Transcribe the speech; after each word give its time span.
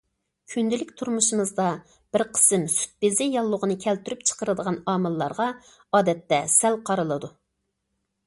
كۈندىلىك 0.51 0.91
تۇرمۇشىمىزدا 0.99 1.65
بىر 2.15 2.23
قىسىم 2.37 2.63
سۈت 2.75 2.95
بېزى 3.05 3.27
ياللۇغىنى 3.33 3.77
كەلتۈرۈپ 3.83 4.25
چىقىرىدىغان 4.29 4.79
ئامىللارغا 4.93 5.49
ئادەتتە 5.99 6.41
سەل 6.57 6.79
قارىلىدۇ. 6.91 7.29